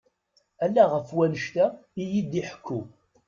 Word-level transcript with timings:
Ala 0.63 0.83
ɣef 0.93 1.07
wannect-a 1.17 1.65
iyi-d-iḥekku. 2.01 2.79